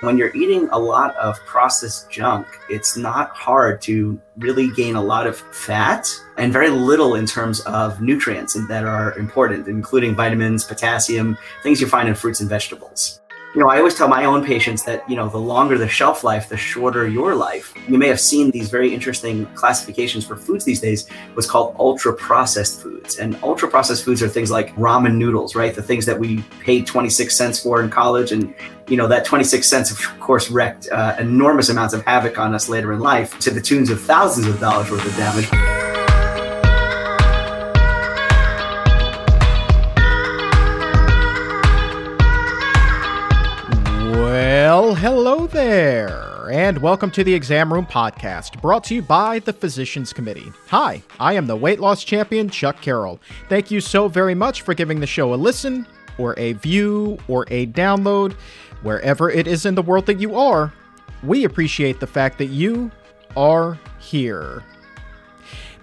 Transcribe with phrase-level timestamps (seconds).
[0.00, 5.02] When you're eating a lot of processed junk, it's not hard to really gain a
[5.02, 10.62] lot of fat and very little in terms of nutrients that are important, including vitamins,
[10.62, 13.17] potassium, things you find in fruits and vegetables.
[13.54, 16.22] You know, I always tell my own patients that, you know, the longer the shelf
[16.22, 17.72] life, the shorter your life.
[17.88, 22.12] You may have seen these very interesting classifications for foods these days, what's called ultra
[22.12, 23.18] processed foods.
[23.18, 25.74] And ultra processed foods are things like ramen noodles, right?
[25.74, 28.32] The things that we paid 26 cents for in college.
[28.32, 28.54] And,
[28.86, 32.68] you know, that 26 cents, of course, wreaked uh, enormous amounts of havoc on us
[32.68, 35.87] later in life to the tunes of thousands of dollars worth of damage.
[46.50, 50.50] And welcome to the Exam Room Podcast, brought to you by the Physicians Committee.
[50.68, 53.20] Hi, I am the weight loss champion, Chuck Carroll.
[53.48, 57.44] Thank you so very much for giving the show a listen, or a view, or
[57.50, 58.32] a download,
[58.82, 60.72] wherever it is in the world that you are.
[61.22, 62.90] We appreciate the fact that you
[63.36, 64.62] are here.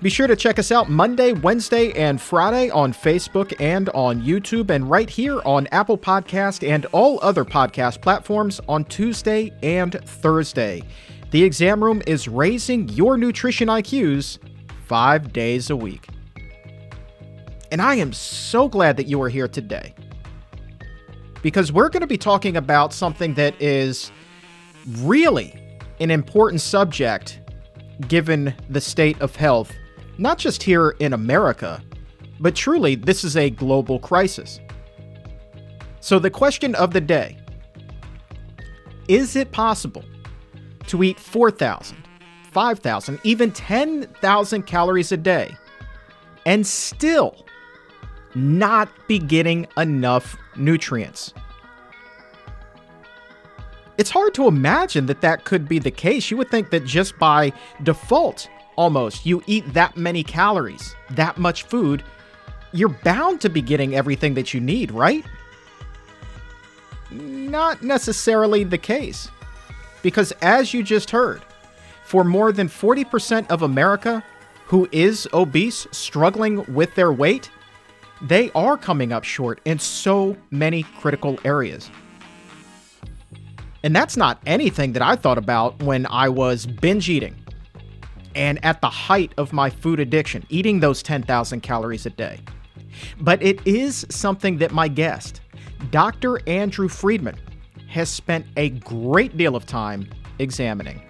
[0.06, 4.70] Be sure to check us out Monday, Wednesday, and Friday on Facebook and on YouTube,
[4.70, 10.84] and right here on Apple Podcast and all other podcast platforms on Tuesday and Thursday.
[11.32, 14.38] The exam room is raising your nutrition IQs
[14.86, 16.08] five days a week.
[17.72, 19.96] And I am so glad that you are here today
[21.42, 24.12] because we're going to be talking about something that is
[25.00, 25.60] really
[26.00, 27.42] an important subject
[28.08, 29.74] given the state of health
[30.18, 31.82] not just here in America,
[32.40, 34.60] but truly, this is a global crisis.
[36.00, 37.38] So, the question of the day
[39.08, 40.04] is it possible
[40.88, 41.98] to eat 4,000,
[42.52, 45.56] 5,000, even 10,000 calories a day
[46.46, 47.46] and still
[48.34, 51.34] not be getting enough nutrients?
[53.98, 56.30] It's hard to imagine that that could be the case.
[56.30, 59.26] You would think that just by default, almost.
[59.26, 62.04] You eat that many calories, that much food,
[62.72, 65.26] you're bound to be getting everything that you need, right?
[67.12, 69.30] Not necessarily the case.
[70.02, 71.42] Because as you just heard,
[72.04, 74.24] for more than 40% of America
[74.66, 77.50] who is obese, struggling with their weight,
[78.22, 81.90] they are coming up short in so many critical areas.
[83.84, 87.36] And that's not anything that I thought about when I was binge eating
[88.36, 92.40] and at the height of my food addiction, eating those 10,000 calories a day.
[93.20, 95.42] But it is something that my guest,
[95.90, 96.40] Dr.
[96.48, 97.38] Andrew Freeman,
[97.88, 100.10] has spent a great deal of time
[100.40, 101.02] examining.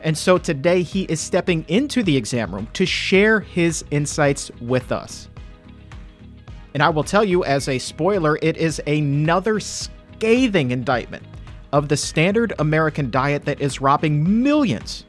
[0.00, 4.92] And so today he is stepping into the exam room to share his insights with
[4.92, 5.28] us.
[6.72, 11.24] And I will tell you, as a spoiler, it is another scathing indictment
[11.72, 15.04] of the standard American diet that is robbing millions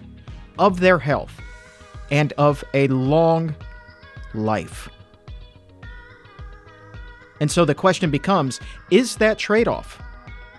[0.57, 1.39] of their health
[2.11, 3.55] and of a long
[4.33, 4.89] life.
[7.39, 8.59] And so the question becomes
[8.91, 10.01] is that trade off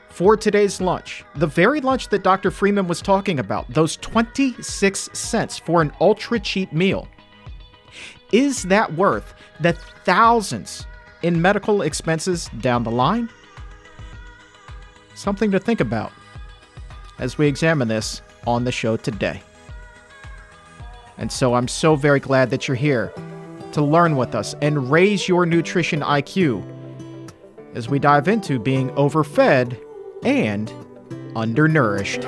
[0.08, 2.50] for today's lunch, the very lunch that Dr.
[2.50, 7.06] Freeman was talking about, those 26 cents for an ultra cheap meal,
[8.32, 9.74] is that worth the
[10.04, 10.86] thousands
[11.22, 13.28] in medical expenses down the line?
[15.14, 16.12] Something to think about
[17.18, 19.42] as we examine this on the show today.
[21.18, 23.12] And so I'm so very glad that you're here
[23.72, 26.64] to learn with us and raise your nutrition IQ
[27.74, 29.76] as we dive into being overfed
[30.24, 30.72] and
[31.34, 32.22] undernourished.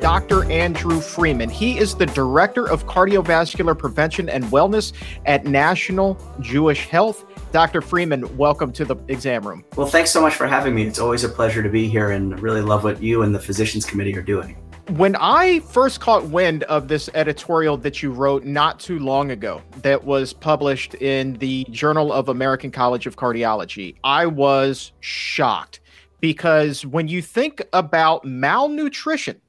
[0.00, 0.50] Dr.
[0.50, 1.48] Andrew Freeman.
[1.48, 4.92] He is the Director of Cardiovascular Prevention and Wellness
[5.26, 7.24] at National Jewish Health.
[7.50, 7.80] Dr.
[7.80, 9.64] Freeman, welcome to the exam room.
[9.74, 10.86] Well, thanks so much for having me.
[10.86, 13.86] It's always a pleasure to be here and really love what you and the Physicians
[13.86, 14.54] Committee are doing.
[14.96, 19.62] When I first caught wind of this editorial that you wrote not too long ago,
[19.82, 25.80] that was published in the Journal of American College of Cardiology, I was shocked
[26.20, 29.40] because when you think about malnutrition,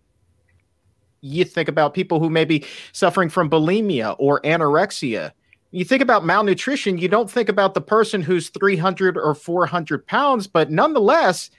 [1.22, 5.34] you think about people who may be suffering from bulimia or anorexia
[5.72, 10.48] you think about malnutrition, you don't think about the person who's 300 or 400 pounds,
[10.48, 11.52] but nonetheless,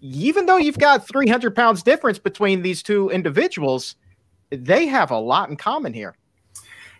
[0.00, 3.96] even though you've got 300 pounds difference between these two individuals,
[4.50, 6.16] they have a lot in common here.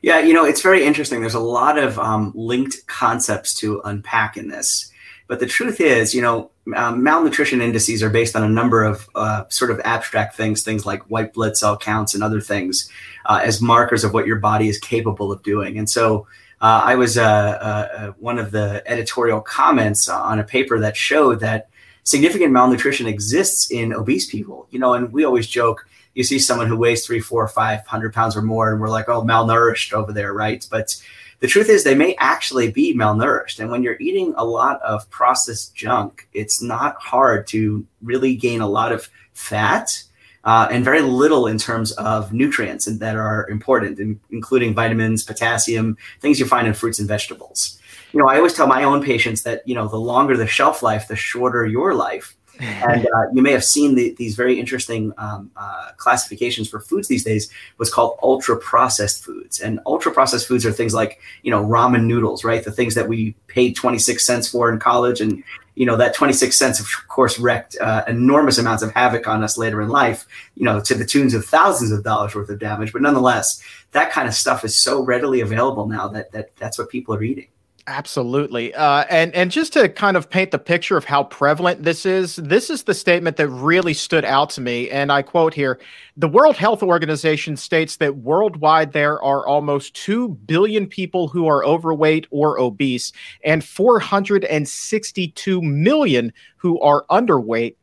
[0.03, 1.21] Yeah, you know, it's very interesting.
[1.21, 4.93] There's a lot of um, linked concepts to unpack in this.
[5.27, 9.09] But the truth is, you know, um, malnutrition indices are based on a number of
[9.15, 12.91] uh, sort of abstract things, things like white blood cell counts and other things,
[13.27, 15.79] uh, as markers of what your body is capable of doing.
[15.79, 16.27] And so,
[16.61, 20.97] uh, I was uh, uh, uh, one of the editorial comments on a paper that
[20.97, 21.69] showed that
[22.05, 24.67] significant malnutrition exists in obese people.
[24.71, 25.87] You know, and we always joke.
[26.15, 29.09] You see someone who weighs three, four, five hundred pounds or more, and we're like,
[29.09, 30.67] "Oh, malnourished over there," right?
[30.71, 30.97] But
[31.41, 33.59] the truth is they may actually be malnourished.
[33.61, 38.61] And when you're eating a lot of processed junk, it's not hard to really gain
[38.61, 40.05] a lot of fat
[40.45, 45.97] uh, and very little in terms of nutrients that are important, in, including vitamins, potassium,
[46.21, 47.79] things you find in fruits and vegetables.
[48.13, 50.83] You know, I always tell my own patients that, you know, the longer the shelf
[50.83, 55.13] life, the shorter your life and uh, you may have seen the, these very interesting
[55.19, 57.51] um, uh, classifications for foods these days.
[57.77, 62.05] What's called ultra processed foods, and ultra processed foods are things like you know ramen
[62.05, 62.65] noodles, right?
[62.65, 65.43] The things that we paid twenty six cents for in college, and
[65.75, 69.43] you know that twenty six cents, of course, wrecked uh, enormous amounts of havoc on
[69.43, 70.27] us later in life.
[70.55, 72.93] You know, to the tunes of thousands of dollars worth of damage.
[72.93, 73.63] But nonetheless,
[73.93, 77.23] that kind of stuff is so readily available now that that that's what people are
[77.23, 77.49] eating.
[77.87, 78.75] Absolutely.
[78.75, 82.37] Uh, and and just to kind of paint the picture of how prevalent this is,
[82.37, 84.89] this is the statement that really stood out to me.
[84.89, 85.79] And I quote here
[86.17, 91.63] The World Health Organization states that worldwide there are almost 2 billion people who are
[91.63, 93.13] overweight or obese,
[93.45, 97.77] and 462 million who are underweight.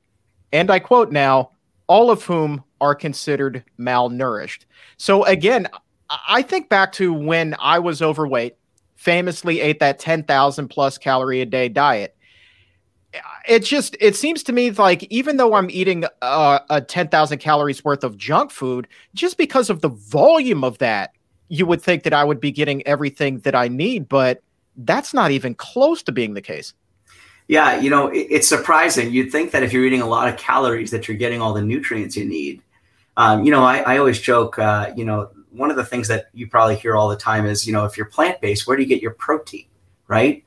[0.52, 1.52] And I quote now,
[1.86, 4.66] all of whom are considered malnourished.
[4.98, 5.68] So again,
[6.28, 8.56] I think back to when I was overweight
[9.02, 12.16] famously ate that 10,000 plus calorie a day diet.
[13.48, 17.84] It just it seems to me like even though I'm eating uh, a 10,000 calories
[17.84, 21.14] worth of junk food, just because of the volume of that,
[21.50, 24.44] you would think that I would be getting everything that I need, but
[24.78, 26.74] that's not even close to being the case.
[27.48, 29.12] Yeah, you know, it, it's surprising.
[29.12, 31.64] You'd think that if you're eating a lot of calories, that you're getting all the
[31.64, 32.62] nutrients you need.
[33.18, 36.30] Um, you know, I, I always joke, uh, you know, one of the things that
[36.34, 38.84] you probably hear all the time is, you know, if you're plant based, where do
[38.84, 39.66] you get your protein,
[40.08, 40.44] right?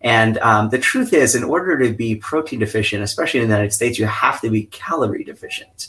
[0.00, 3.72] And um, the truth is, in order to be protein deficient, especially in the United
[3.72, 5.88] States, you have to be calorie deficient.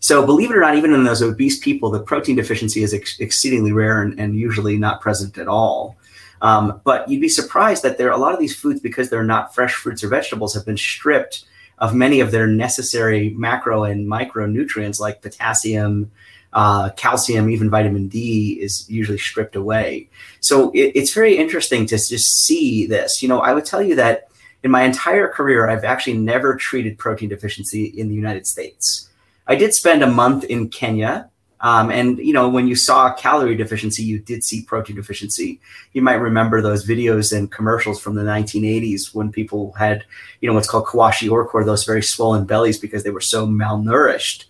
[0.00, 3.18] So, believe it or not, even in those obese people, the protein deficiency is ex-
[3.20, 5.96] exceedingly rare and, and, usually not present at all.
[6.42, 9.24] Um, but you'd be surprised that there are a lot of these foods, because they're
[9.24, 11.44] not fresh fruits or vegetables, have been stripped
[11.78, 16.10] of many of their necessary macro and micronutrients like potassium,
[16.54, 20.08] uh, calcium, even vitamin D is usually stripped away.
[20.40, 23.22] So it, it's very interesting to just see this.
[23.22, 24.28] You know, I would tell you that
[24.62, 29.10] in my entire career, I've actually never treated protein deficiency in the United States.
[29.46, 31.28] I did spend a month in Kenya.
[31.60, 35.60] Um, and you know, when you saw calorie deficiency, you did see protein deficiency.
[35.92, 40.04] You might remember those videos and commercials from the 1980s when people had,
[40.40, 44.44] you know, what's called kwashiorkor, those very swollen bellies because they were so malnourished.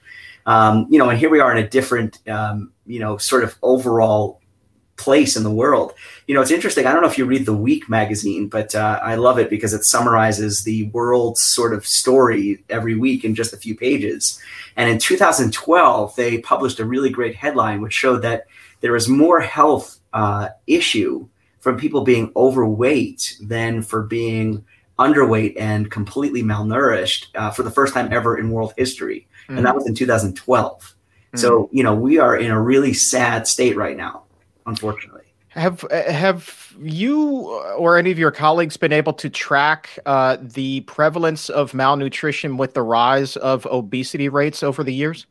[0.46, 3.56] Um, you know, and here we are in a different, um, you know, sort of
[3.62, 4.40] overall
[4.96, 5.92] place in the world.
[6.26, 6.86] You know, it's interesting.
[6.86, 9.74] I don't know if you read the Week magazine, but uh, I love it because
[9.74, 14.40] it summarizes the world's sort of story every week in just a few pages.
[14.76, 18.46] And in 2012, they published a really great headline which showed that
[18.80, 21.26] there is more health uh, issue
[21.60, 24.64] from people being overweight than for being
[24.98, 29.56] underweight and completely malnourished uh, for the first time ever in world history mm.
[29.56, 30.94] and that was in 2012.
[31.32, 31.38] Mm.
[31.38, 34.24] So you know we are in a really sad state right now,
[34.66, 35.22] unfortunately.
[35.54, 37.46] Have have you
[37.76, 42.74] or any of your colleagues been able to track uh, the prevalence of malnutrition with
[42.74, 45.26] the rise of obesity rates over the years?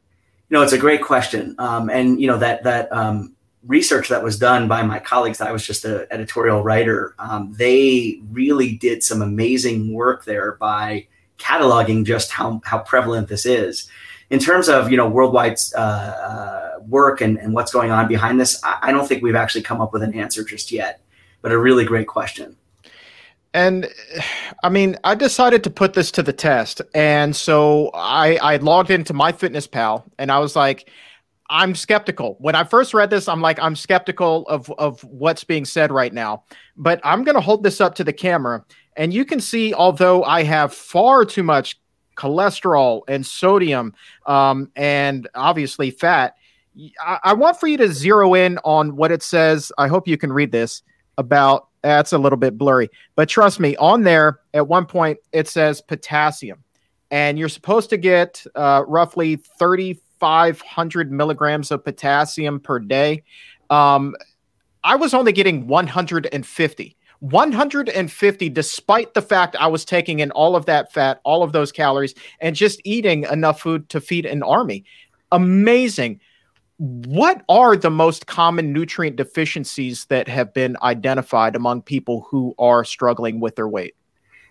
[0.50, 3.34] You know, it's a great question, um, and you know that that um,
[3.66, 5.42] research that was done by my colleagues.
[5.42, 7.16] I was just an editorial writer.
[7.20, 13.46] Um, they really did some amazing work there by cataloging just how how prevalent this
[13.46, 13.90] is
[14.30, 18.40] in terms of you know worldwide uh, uh, work and, and what's going on behind
[18.40, 21.02] this, I, I don't think we've actually come up with an answer just yet.
[21.42, 22.56] But a really great question.
[23.54, 23.88] And
[24.64, 26.82] I mean, I decided to put this to the test.
[26.96, 30.90] And so I, I logged into MyFitnessPal and I was like,
[31.50, 32.38] I'm skeptical.
[32.40, 36.12] When I first read this, I'm like, I'm skeptical of, of what's being said right
[36.12, 36.46] now.
[36.76, 38.66] But I'm going to hold this up to the camera.
[38.96, 41.80] And you can see, although I have far too much
[42.16, 43.94] cholesterol and sodium
[44.26, 46.36] um, and obviously fat.
[47.02, 49.72] I, I, want for you to zero in on what it says.
[49.78, 50.84] I hope you can read this
[51.18, 55.48] about that's a little bit blurry, but trust me, on there at one point it
[55.48, 56.64] says potassium,
[57.12, 63.24] and you're supposed to get uh, roughly 3,500 milligrams of potassium per day.
[63.70, 64.16] Um,
[64.84, 66.98] I was only getting 150.
[67.24, 71.72] 150, despite the fact I was taking in all of that fat, all of those
[71.72, 74.84] calories, and just eating enough food to feed an army.
[75.32, 76.20] Amazing.
[76.78, 82.84] What are the most common nutrient deficiencies that have been identified among people who are
[82.84, 83.96] struggling with their weight?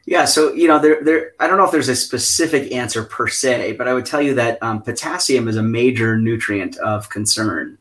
[0.07, 1.33] Yeah, so you know, there, there.
[1.41, 4.35] I don't know if there's a specific answer per se, but I would tell you
[4.35, 7.77] that um, potassium is a major nutrient of concern.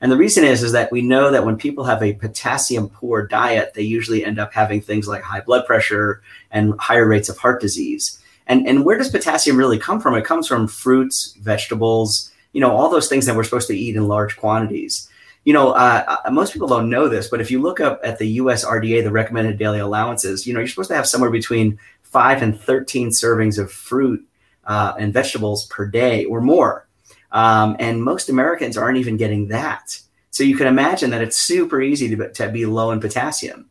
[0.00, 3.26] And the reason is is that we know that when people have a potassium poor
[3.26, 7.38] diet, they usually end up having things like high blood pressure and higher rates of
[7.38, 8.20] heart disease.
[8.46, 10.14] And and where does potassium really come from?
[10.14, 13.96] It comes from fruits, vegetables, you know, all those things that we're supposed to eat
[13.96, 15.08] in large quantities.
[15.44, 18.18] You know, uh, uh most people don't know this, but if you look up at
[18.18, 21.78] the US RDA, the recommended daily allowances, you know, you're supposed to have somewhere between
[22.02, 24.24] five and 13 servings of fruit
[24.66, 26.86] uh, and vegetables per day or more.
[27.34, 30.00] Um, and most Americans aren't even getting that.
[30.30, 33.68] So you can imagine that it's super easy to, to be low in potassium.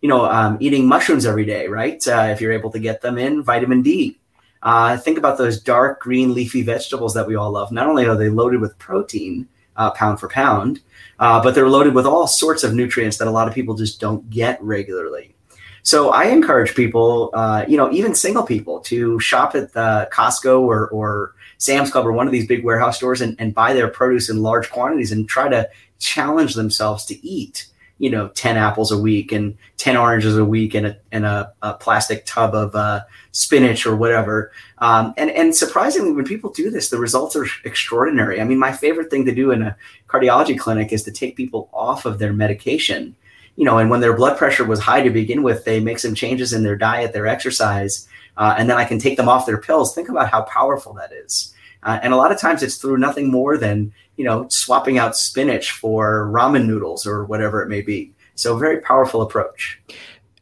[0.00, 2.04] You know, um, eating mushrooms every day, right?
[2.08, 4.18] Uh, if you're able to get them in, vitamin D.
[4.62, 7.70] Uh, think about those dark green leafy vegetables that we all love.
[7.70, 10.80] Not only are they loaded with protein, uh, pound for pound,
[11.18, 14.00] uh, but they're loaded with all sorts of nutrients that a lot of people just
[14.00, 15.34] don't get regularly.
[15.82, 20.60] So I encourage people, uh, you know, even single people, to shop at the Costco
[20.60, 23.88] or, or Sam's Club or one of these big warehouse stores and, and buy their
[23.88, 27.66] produce in large quantities and try to challenge themselves to eat,
[27.98, 31.52] you know, 10 apples a week and 10 oranges a week and a, and a,
[31.62, 33.00] a plastic tub of uh,
[33.32, 34.52] spinach or whatever.
[34.78, 38.40] Um, and, and surprisingly, when people do this, the results are extraordinary.
[38.40, 39.76] I mean, my favorite thing to do in a
[40.08, 43.16] cardiology clinic is to take people off of their medication.
[43.56, 46.14] You know, and when their blood pressure was high to begin with, they make some
[46.14, 49.58] changes in their diet, their exercise, uh, and then I can take them off their
[49.58, 49.94] pills.
[49.94, 51.54] Think about how powerful that is.
[51.82, 55.16] Uh, and a lot of times it's through nothing more than you know swapping out
[55.16, 58.12] spinach for ramen noodles or whatever it may be.
[58.34, 59.80] So very powerful approach.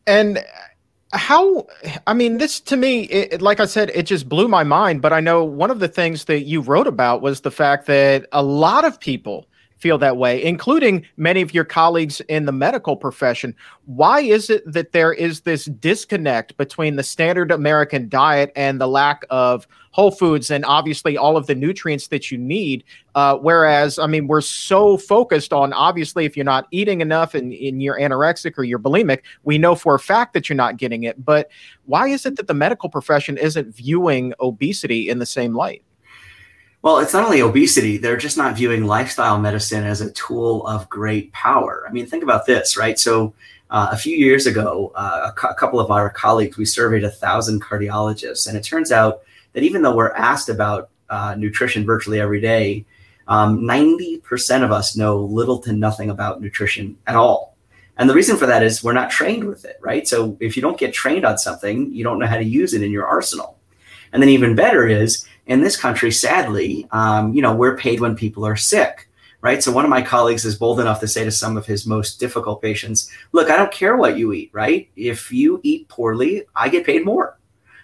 [0.06, 0.44] And
[1.12, 1.66] how
[2.06, 5.12] i mean this to me it, like i said it just blew my mind but
[5.12, 8.42] i know one of the things that you wrote about was the fact that a
[8.42, 9.46] lot of people
[9.80, 13.54] feel that way, including many of your colleagues in the medical profession.
[13.86, 18.86] Why is it that there is this disconnect between the standard American diet and the
[18.86, 22.84] lack of whole foods and obviously all of the nutrients that you need?
[23.14, 27.52] Uh, whereas, I mean, we're so focused on obviously if you're not eating enough and,
[27.52, 31.04] and you're anorexic or you're bulimic, we know for a fact that you're not getting
[31.04, 31.24] it.
[31.24, 31.50] But
[31.86, 35.82] why is it that the medical profession isn't viewing obesity in the same light?
[36.82, 40.88] Well, it's not only obesity, they're just not viewing lifestyle medicine as a tool of
[40.88, 41.84] great power.
[41.86, 42.98] I mean, think about this, right?
[42.98, 43.34] So,
[43.68, 47.04] uh, a few years ago, uh, a, cu- a, couple of our colleagues, we surveyed
[47.04, 49.20] a thousand cardiologists, and it turns out
[49.52, 52.86] that even though we're asked about uh, nutrition virtually every day,
[53.28, 57.54] um, 90% of us know little to nothing about nutrition at all.
[57.98, 60.08] And the reason for that is we're not trained with it, right?
[60.08, 62.82] So, if you don't get trained on something, you don't know how to use it
[62.82, 63.58] in your arsenal.
[64.14, 68.14] And then, even better is in this country, sadly, um, you know, we're paid when
[68.14, 69.08] people are sick,
[69.40, 69.60] right?
[69.60, 72.20] So one of my colleagues is bold enough to say to some of his most
[72.20, 74.88] difficult patients, "Look, I don't care what you eat, right?
[74.94, 77.36] If you eat poorly, I get paid more,"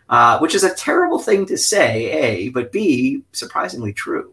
[0.09, 4.33] uh, which is a terrible thing to say, a, but b, surprisingly true.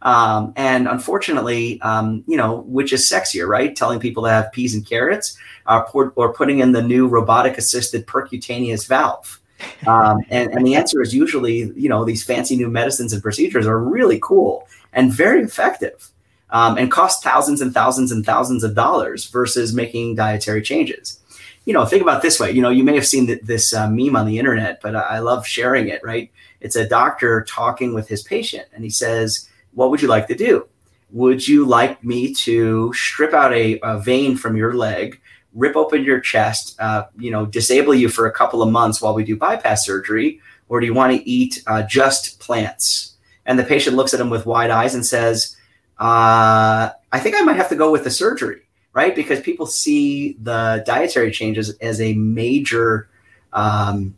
[0.00, 3.76] Um, and unfortunately, um, you know, which is sexier, right?
[3.76, 8.06] Telling people to have peas and carrots, uh, or putting in the new robotic assisted
[8.06, 9.39] percutaneous valve.
[9.86, 13.66] Um, and, and the answer is usually, you know, these fancy new medicines and procedures
[13.66, 16.10] are really cool and very effective
[16.50, 21.20] um, and cost thousands and thousands and thousands of dollars versus making dietary changes.
[21.64, 22.50] You know, think about this way.
[22.50, 25.46] You know, you may have seen this uh, meme on the internet, but I love
[25.46, 26.30] sharing it, right?
[26.60, 30.34] It's a doctor talking with his patient, and he says, What would you like to
[30.34, 30.66] do?
[31.12, 35.20] Would you like me to strip out a, a vein from your leg,
[35.54, 39.14] rip open your chest, uh, you know, disable you for a couple of months while
[39.14, 43.16] we do bypass surgery, or do you want to eat uh, just plants?
[43.46, 45.56] And the patient looks at him with wide eyes and says,
[45.98, 50.36] uh, "I think I might have to go with the surgery." Right, because people see
[50.42, 53.08] the dietary changes as a major
[53.52, 54.16] um,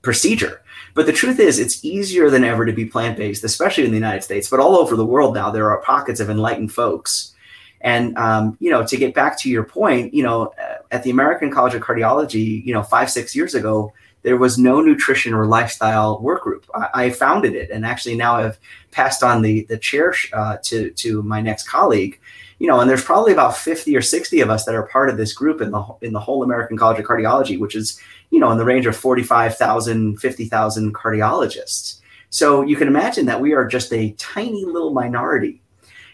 [0.00, 0.62] procedure.
[0.94, 3.98] But the truth is, it's easier than ever to be plant based, especially in the
[3.98, 5.50] United States, but all over the world now.
[5.50, 7.34] There are pockets of enlightened folks
[7.80, 10.52] and um, you know, to get back to your point, you know,
[10.90, 13.92] at the American College of Cardiology, you know, five six years ago,
[14.22, 16.66] there was no nutrition or lifestyle work group.
[16.74, 18.58] I, I founded it, and actually now I've
[18.90, 22.20] passed on the the chair uh, to to my next colleague.
[22.58, 25.18] You know, and there's probably about 50 or 60 of us that are part of
[25.18, 28.50] this group in the in the whole American College of Cardiology, which is you know
[28.50, 32.00] in the range of 45,000, 50,000 cardiologists.
[32.30, 35.62] So you can imagine that we are just a tiny little minority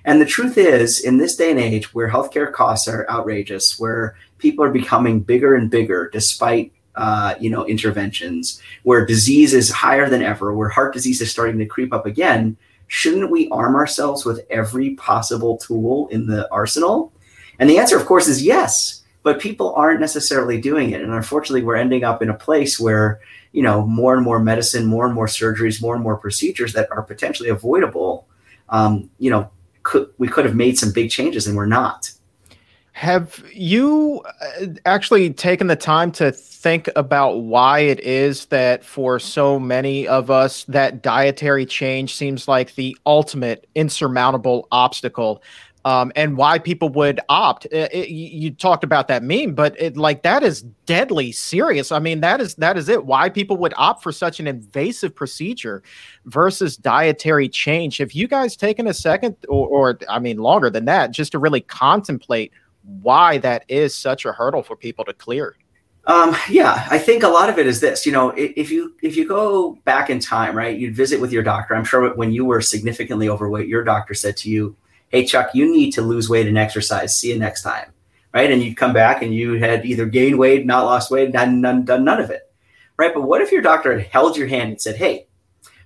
[0.04, 4.16] and the truth is, in this day and age where healthcare costs are outrageous, where
[4.38, 10.10] people are becoming bigger and bigger despite uh, you know interventions where disease is higher
[10.10, 12.54] than ever where heart disease is starting to creep up again
[12.88, 17.10] shouldn't we arm ourselves with every possible tool in the arsenal?
[17.58, 21.00] And the answer of course is yes but people aren't necessarily doing it.
[21.00, 23.20] And unfortunately we're ending up in a place where
[23.52, 26.90] you know more and more medicine more and more surgeries more and more procedures that
[26.90, 28.26] are potentially avoidable
[28.68, 29.50] um, you know
[29.82, 32.10] could we could have made some big changes and we're not.
[32.94, 39.18] Have you uh, actually taken the time to think about why it is that for
[39.18, 45.42] so many of us that dietary change seems like the ultimate insurmountable obstacle
[45.84, 47.66] um, and why people would opt.
[47.66, 51.90] It, it, you talked about that meme, but it, like that is deadly serious.
[51.90, 53.04] I mean, that is that is it.
[53.04, 55.82] Why people would opt for such an invasive procedure
[56.26, 57.98] versus dietary change?
[57.98, 61.38] Have you guys taken a second, or, or I mean, longer than that, just to
[61.38, 62.52] really contemplate
[63.00, 65.56] why that is such a hurdle for people to clear?
[66.04, 68.04] Um, yeah, I think a lot of it is this.
[68.06, 71.44] You know, if you if you go back in time, right, you'd visit with your
[71.44, 71.74] doctor.
[71.74, 74.76] I'm sure when you were significantly overweight, your doctor said to you,
[75.12, 77.16] "Hey, Chuck, you need to lose weight and exercise.
[77.16, 77.92] See you next time."
[78.34, 81.60] Right, and you'd come back and you had either gained weight, not lost weight, none,
[81.60, 82.50] none, done none of it.
[82.96, 85.26] Right, but what if your doctor had held your hand and said, "Hey,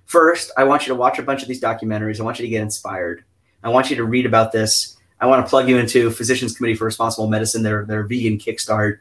[0.05, 2.19] first, I want you to watch a bunch of these documentaries.
[2.19, 3.25] I want you to get inspired.
[3.63, 6.75] I want you to read about this." I want to plug you into Physicians Committee
[6.75, 8.99] for Responsible Medicine, their, their vegan kickstart.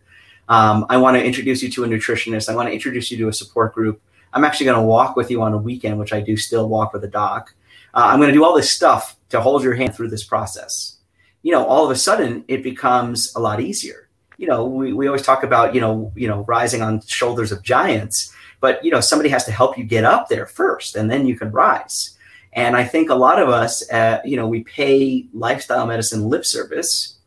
[0.48, 2.48] Um, I want to introduce you to a nutritionist.
[2.48, 4.00] I want to introduce you to a support group.
[4.32, 6.92] I'm actually going to walk with you on a weekend, which I do still walk
[6.92, 7.54] with a doc.
[7.94, 10.96] Uh, I'm going to do all this stuff to hold your hand through this process.
[11.42, 14.08] You know, all of a sudden it becomes a lot easier.
[14.36, 17.62] You know, we, we always talk about, you know, you know, rising on shoulders of
[17.62, 21.26] giants, but you know, somebody has to help you get up there first and then
[21.26, 22.16] you can rise.
[22.52, 26.44] And I think a lot of us, uh, you know, we pay lifestyle medicine lip
[26.44, 27.18] service.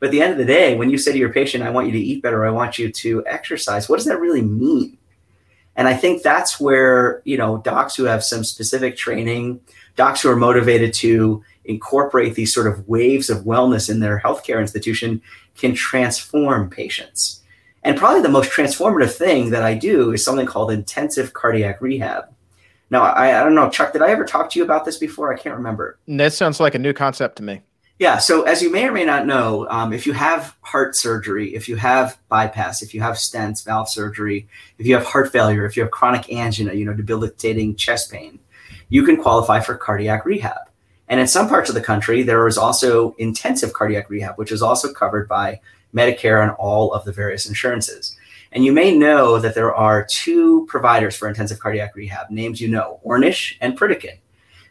[0.00, 1.86] But at the end of the day, when you say to your patient, I want
[1.86, 4.96] you to eat better, I want you to exercise, what does that really mean?
[5.76, 9.60] And I think that's where, you know, docs who have some specific training,
[9.98, 14.60] docs who are motivated to incorporate these sort of waves of wellness in their healthcare
[14.60, 15.20] institution
[15.56, 17.42] can transform patients.
[17.82, 22.24] And probably the most transformative thing that I do is something called intensive cardiac rehab.
[22.90, 25.34] Now, I, I don't know, Chuck, did I ever talk to you about this before?
[25.34, 25.98] I can't remember.
[26.06, 27.60] That sounds like a new concept to me.
[27.98, 28.18] Yeah.
[28.18, 31.68] So, as you may or may not know, um, if you have heart surgery, if
[31.68, 34.46] you have bypass, if you have stents, valve surgery,
[34.78, 38.38] if you have heart failure, if you have chronic angina, you know, debilitating chest pain,
[38.88, 40.68] you can qualify for cardiac rehab.
[41.08, 44.62] And in some parts of the country, there is also intensive cardiac rehab, which is
[44.62, 45.60] also covered by
[45.94, 48.16] Medicare and all of the various insurances.
[48.52, 52.68] And you may know that there are two providers for intensive cardiac rehab, names you
[52.68, 54.18] know, Ornish and Pritikin.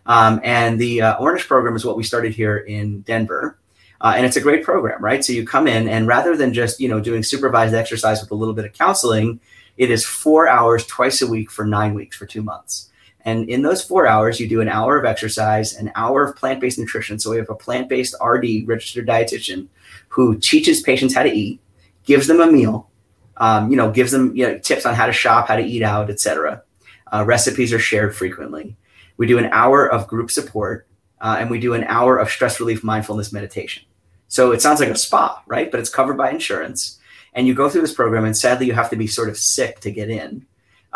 [0.05, 3.59] Um, and the uh, Ornish program is what we started here in Denver.
[3.99, 5.23] Uh, and it's a great program, right?
[5.23, 8.35] So you come in, and rather than just you know doing supervised exercise with a
[8.35, 9.39] little bit of counseling,
[9.75, 12.91] it is four hours twice a week for nine weeks for two months.
[13.25, 16.61] And in those four hours, you do an hour of exercise, an hour of plant
[16.61, 17.19] based nutrition.
[17.19, 19.67] So we have a plant based RD, registered dietitian,
[20.07, 21.59] who teaches patients how to eat,
[22.05, 22.89] gives them a meal,
[23.37, 25.83] um, you know, gives them you know, tips on how to shop, how to eat
[25.83, 26.63] out, etc.
[27.11, 28.75] Uh, recipes are shared frequently.
[29.17, 30.87] We do an hour of group support,
[31.21, 33.83] uh, and we do an hour of stress relief mindfulness meditation.
[34.27, 35.71] So it sounds like a spa, right?
[35.71, 36.99] But it's covered by insurance.
[37.33, 39.79] And you go through this program, and sadly, you have to be sort of sick
[39.81, 40.45] to get in.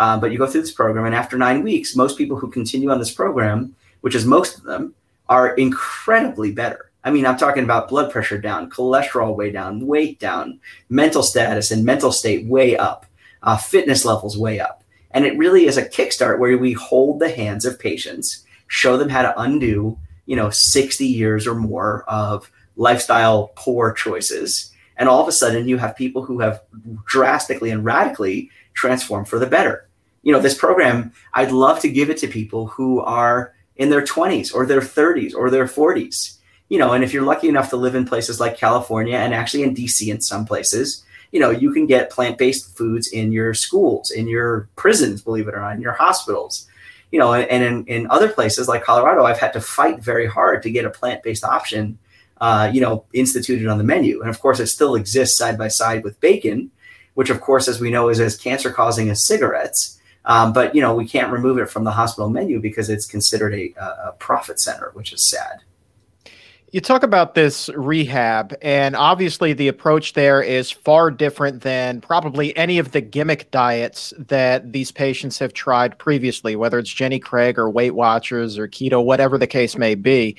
[0.01, 2.89] Uh, but you go through this program, and after nine weeks, most people who continue
[2.89, 4.95] on this program, which is most of them,
[5.29, 6.89] are incredibly better.
[7.03, 10.59] I mean, I'm talking about blood pressure down, cholesterol way down, weight down,
[10.89, 13.05] mental status and mental state way up,
[13.43, 14.83] uh, fitness levels way up.
[15.11, 19.09] And it really is a kickstart where we hold the hands of patients, show them
[19.09, 24.73] how to undo, you know, 60 years or more of lifestyle poor choices.
[24.97, 26.63] And all of a sudden, you have people who have
[27.05, 29.87] drastically and radically transformed for the better.
[30.23, 34.03] You know, this program, I'd love to give it to people who are in their
[34.03, 36.38] 20s or their 30s or their 40s
[36.71, 39.63] you know, and if you're lucky enough to live in places like California and actually
[39.63, 41.03] in DC in some places,
[41.34, 45.53] you know, you can get plant-based foods in your schools, in your prisons, believe it
[45.53, 46.69] or not, in your hospitals.
[47.12, 50.63] You know, and in, in other places like Colorado, I've had to fight very hard
[50.63, 51.99] to get a plant-based option,
[52.39, 54.21] uh, you know, instituted on the menu.
[54.21, 56.71] And of course, it still exists side by side with bacon,
[57.15, 59.99] which of course, as we know, is as cancer-causing as cigarettes.
[60.25, 63.53] Um, but you know, we can't remove it from the hospital menu because it's considered
[63.53, 65.62] a, a profit center, which is sad.
[66.71, 72.55] You talk about this rehab, and obviously the approach there is far different than probably
[72.55, 77.60] any of the gimmick diets that these patients have tried previously, whether it's Jenny Craig
[77.60, 80.38] or Weight Watchers or keto, whatever the case may be.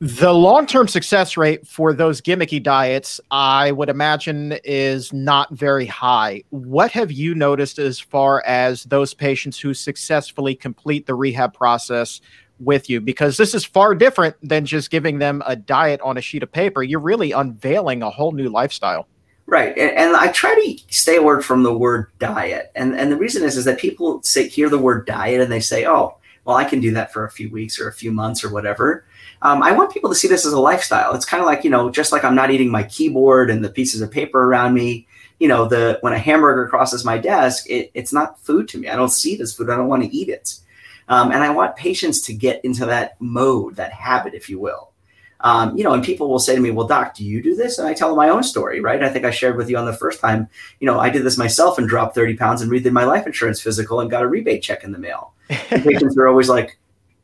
[0.00, 5.86] The long term success rate for those gimmicky diets, I would imagine, is not very
[5.86, 6.42] high.
[6.50, 12.20] What have you noticed as far as those patients who successfully complete the rehab process
[12.58, 13.00] with you?
[13.00, 16.50] Because this is far different than just giving them a diet on a sheet of
[16.50, 16.82] paper.
[16.82, 19.06] You're really unveiling a whole new lifestyle.
[19.46, 23.16] Right, and, and, I try to stay away from the word diet, and and the
[23.16, 26.56] reason is is that people say hear the word diet and they say, oh, well,
[26.56, 29.04] I can do that for a few weeks or a few months or whatever.
[29.42, 31.14] Um, I want people to see this as a lifestyle.
[31.14, 33.70] It's kind of like you know, just like I'm not eating my keyboard and the
[33.70, 35.06] pieces of paper around me.
[35.38, 38.88] You know, the when a hamburger crosses my desk, it, it's not food to me.
[38.88, 39.70] I don't see it as food.
[39.70, 40.58] I don't want to eat it,
[41.08, 44.90] um, and I want patients to get into that mode, that habit, if you will.
[45.44, 47.78] Um, you know, and people will say to me, "Well, doc, do you do this?"
[47.78, 49.02] And I tell them my own story, right?
[49.02, 50.48] I think I shared with you on the first time.
[50.80, 53.60] You know, I did this myself and dropped thirty pounds and redid my life insurance
[53.60, 55.34] physical and got a rebate check in the mail.
[55.48, 56.78] patients are always like,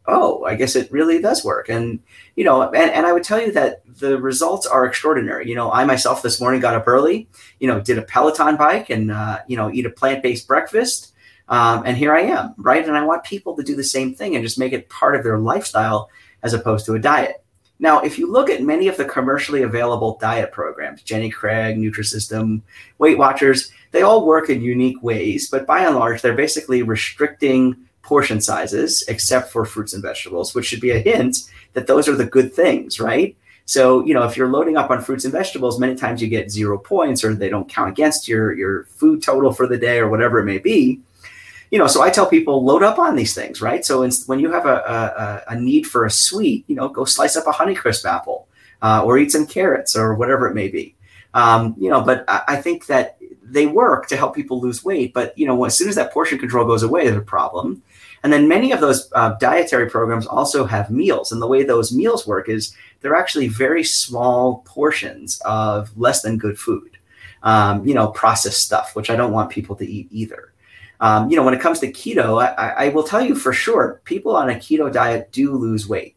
[0.07, 2.01] "Oh, I guess it really does work." And
[2.37, 5.49] you know, and, and I would tell you that the results are extraordinary.
[5.49, 7.29] You know, I myself this morning got up early.
[7.59, 11.15] You know, did a Peloton bike and uh, you know, eat a plant based breakfast.
[11.49, 12.87] Um, and here I am, right?
[12.87, 15.25] And I want people to do the same thing and just make it part of
[15.25, 16.09] their lifestyle
[16.45, 17.45] as opposed to a diet.
[17.81, 22.61] Now, if you look at many of the commercially available diet programs, Jenny Craig, Nutrisystem,
[22.99, 27.89] Weight Watchers, they all work in unique ways, but by and large, they're basically restricting
[28.03, 32.17] portion sizes except for fruits and vegetables, which should be a hint that those are
[32.17, 33.37] the good things, right?
[33.67, 36.51] So, you know, if you're loading up on fruits and vegetables, many times you get
[36.51, 40.09] zero points or they don't count against your your food total for the day or
[40.09, 41.01] whatever it may be
[41.71, 43.85] you know, so I tell people load up on these things, right?
[43.85, 47.37] So when you have a, a, a need for a sweet, you know, go slice
[47.37, 48.49] up a Honeycrisp apple
[48.83, 50.97] uh, or eat some carrots or whatever it may be.
[51.33, 55.15] Um, you know, but I, I, think that they work to help people lose weight.
[55.15, 57.85] But you know, as soon as that portion control goes away, there's a problem.
[58.23, 61.93] And then many of those uh, dietary programs also have meals, and the way those
[61.93, 66.99] meals work is they're actually very small portions of less than good food.
[67.43, 70.53] Um, you know, processed stuff, which I don't want people to eat either.
[71.01, 74.03] Um, you know, when it comes to keto, I, I, will tell you for sure,
[74.05, 76.15] people on a keto diet do lose weight.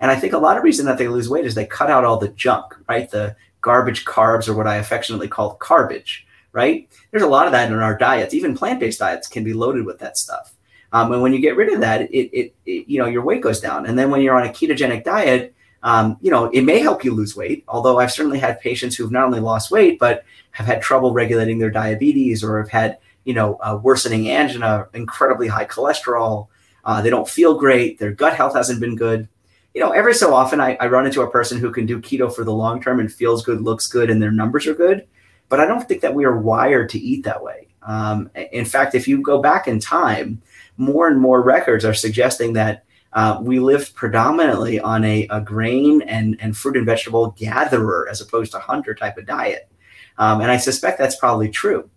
[0.00, 2.04] And I think a lot of reason that they lose weight is they cut out
[2.04, 3.08] all the junk, right?
[3.08, 6.88] The garbage carbs or what I affectionately call garbage, right?
[7.12, 8.34] There's a lot of that in our diets.
[8.34, 10.53] Even plant-based diets can be loaded with that stuff.
[10.94, 13.42] Um, and when you get rid of that, it, it, it, you know, your weight
[13.42, 13.84] goes down.
[13.84, 17.12] And then when you're on a ketogenic diet, um, you know, it may help you
[17.12, 17.64] lose weight.
[17.68, 21.58] Although I've certainly had patients who've not only lost weight, but have had trouble regulating
[21.58, 26.48] their diabetes or have had you know, worsening angina, incredibly high cholesterol.
[26.84, 27.98] Uh, they don't feel great.
[27.98, 29.28] Their gut health hasn't been good.
[29.72, 32.32] You know, every so often I, I run into a person who can do keto
[32.32, 35.06] for the long term and feels good, looks good, and their numbers are good.
[35.48, 37.68] But I don't think that we are wired to eat that way.
[37.82, 40.40] Um, in fact, if you go back in time,
[40.76, 46.02] more and more records are suggesting that uh, we lived predominantly on a, a, grain
[46.02, 49.70] and, and fruit and vegetable gatherer as opposed to hunter type of diet.
[50.18, 51.88] Um, and I suspect that's probably true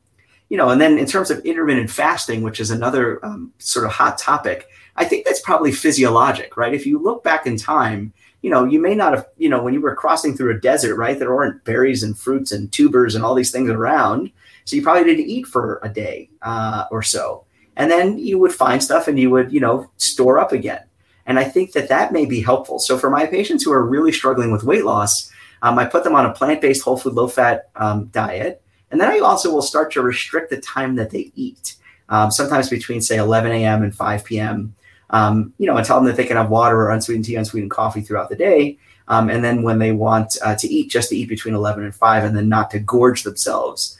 [0.50, 3.92] you know, and then in terms of intermittent fasting, which is another um, sort of
[3.92, 6.74] hot topic, I think that's probably physiologic, right?
[6.74, 9.74] If you look back in time, you know, you may not have, you know, when
[9.74, 11.20] you were crossing through a desert, right?
[11.20, 14.32] There weren't berries and fruits and tubers and all these things around.
[14.64, 17.46] So you probably didn't eat for a day uh, or so.
[17.78, 20.84] And then you would find stuff and you would, you know, store up again.
[21.28, 22.80] And I think that that may be helpful.
[22.80, 26.16] So for my patients who are really struggling with weight loss, um, I put them
[26.16, 28.62] on a plant based, whole food, low fat um, diet.
[28.90, 31.76] And then I also will start to restrict the time that they eat,
[32.10, 33.84] um, sometimes between, say, 11 a.m.
[33.84, 34.76] and 5 p.m.
[35.10, 37.72] Um, you know, and tell them that they can have water or unsweetened tea, unsweetened
[37.72, 38.78] coffee throughout the day.
[39.10, 41.96] Um, and then when they want uh, to eat, just to eat between 11 and
[41.96, 43.98] 5 and then not to gorge themselves.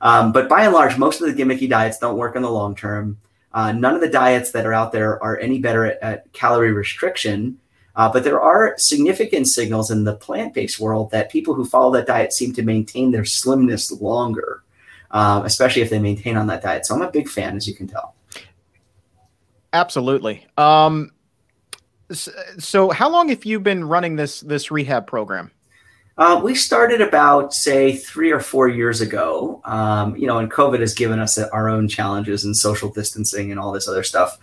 [0.00, 2.74] Um, but by and large, most of the gimmicky diets don't work in the long
[2.74, 3.18] term.
[3.52, 6.72] Uh, none of the diets that are out there are any better at, at calorie
[6.72, 7.58] restriction
[7.98, 11.92] uh, but there are significant signals in the plant based world that people who follow
[11.92, 14.62] that diet seem to maintain their slimness longer,
[15.10, 16.86] um, especially if they maintain on that diet.
[16.86, 18.14] So I'm a big fan, as you can tell.
[19.72, 20.46] Absolutely.
[20.56, 21.10] Um,
[22.12, 25.50] so, how long have you been running this this rehab program?
[26.18, 29.60] Uh, we started about, say, three or four years ago.
[29.64, 33.60] Um, you know, and COVID has given us our own challenges and social distancing and
[33.60, 34.36] all this other stuff.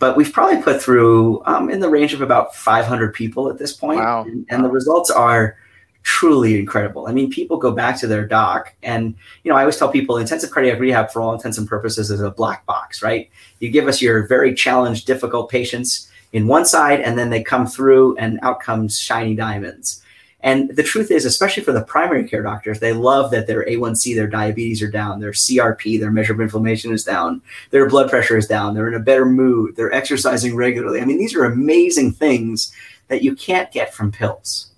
[0.00, 3.72] But we've probably put through um, in the range of about 500 people at this
[3.72, 4.00] point.
[4.00, 4.24] Wow.
[4.24, 5.56] And, and the results are
[6.02, 7.06] truly incredible.
[7.06, 9.14] I mean, people go back to their doc, and
[9.44, 12.20] you know, I always tell people intensive cardiac rehab, for all intents and purposes, is
[12.20, 13.30] a black box, right?
[13.60, 17.66] You give us your very challenged, difficult patients in one side, and then they come
[17.66, 20.02] through, and out comes shiny diamonds.
[20.42, 24.14] And the truth is, especially for the primary care doctors, they love that their A1C,
[24.14, 28.38] their diabetes are down, their CRP, their measure of inflammation is down, their blood pressure
[28.38, 31.00] is down, they're in a better mood, they're exercising regularly.
[31.00, 32.72] I mean, these are amazing things
[33.08, 34.70] that you can't get from pills.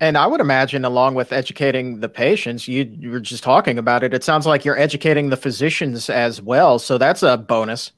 [0.00, 4.04] And I would imagine, along with educating the patients, you, you were just talking about
[4.04, 4.14] it.
[4.14, 6.78] It sounds like you're educating the physicians as well.
[6.78, 7.90] So that's a bonus.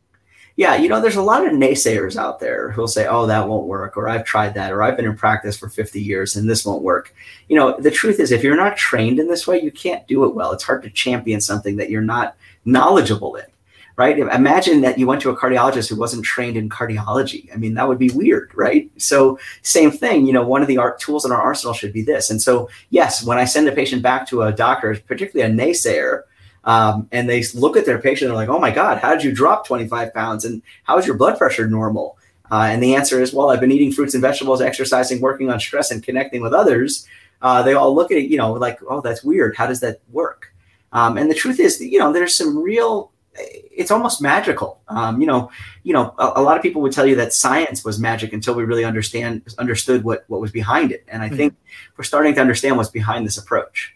[0.57, 3.67] Yeah, you know, there's a lot of naysayers out there who'll say, oh, that won't
[3.67, 6.67] work, or I've tried that, or I've been in practice for 50 years and this
[6.67, 7.15] won't work.
[7.49, 10.25] You know, the truth is, if you're not trained in this way, you can't do
[10.25, 10.53] it well.
[10.53, 13.47] It's hard to champion something that you're not knowledgeable in
[14.01, 14.19] right?
[14.19, 17.53] Imagine that you went to a cardiologist who wasn't trained in cardiology.
[17.53, 18.91] I mean, that would be weird, right?
[18.97, 22.01] So, same thing, you know, one of the art tools in our arsenal should be
[22.01, 22.31] this.
[22.31, 26.23] And so, yes, when I send a patient back to a doctor, particularly a naysayer,
[26.65, 29.25] um, and they look at their patient, and they're like, oh my God, how did
[29.25, 30.45] you drop 25 pounds?
[30.45, 32.19] And how is your blood pressure normal?
[32.51, 35.61] Uh, and the answer is, well, I've been eating fruits and vegetables, exercising, working on
[35.61, 37.07] stress, and connecting with others.
[37.43, 39.57] Uh, they all look at it, you know, like, oh, that's weird.
[39.57, 40.53] How does that work?
[40.93, 44.81] Um, and the truth is, you know, there's some real it's almost magical.
[44.89, 45.51] Um, you know,
[45.83, 48.55] you know, a, a, lot of people would tell you that science was magic until
[48.55, 51.05] we really understand understood what what was behind it.
[51.09, 51.37] And I mm-hmm.
[51.37, 51.57] think
[51.97, 53.95] we're starting to understand what's behind this approach.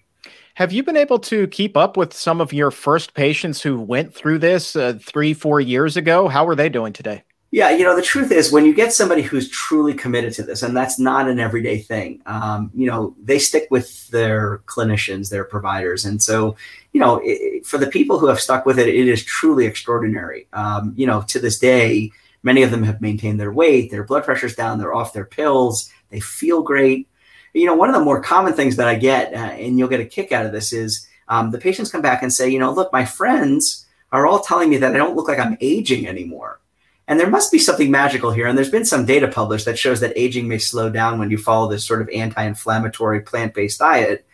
[0.55, 4.15] Have you been able to keep up with some of your first patients who went
[4.15, 6.29] through this uh, three, four years ago?
[6.29, 7.25] How are they doing today?
[7.51, 10.63] Yeah, you know, the truth is when you get somebody who's truly committed to this,
[10.63, 15.43] and that's not an everyday thing, um, you know, they stick with their clinicians, their
[15.43, 16.05] providers.
[16.05, 16.55] And so,
[16.93, 20.47] you know, it, for the people who have stuck with it, it is truly extraordinary.
[20.53, 22.13] Um, you know, to this day,
[22.45, 25.91] many of them have maintained their weight, their blood pressure's down, they're off their pills,
[26.11, 27.09] they feel great.
[27.55, 30.01] You know, one of the more common things that I get, uh, and you'll get
[30.01, 32.73] a kick out of this, is um, the patients come back and say, you know,
[32.73, 36.61] look, my friends are all telling me that I don't look like I'm aging anymore.
[37.07, 38.47] And there must be something magical here.
[38.47, 41.37] And there's been some data published that shows that aging may slow down when you
[41.37, 44.27] follow this sort of anti inflammatory plant based diet.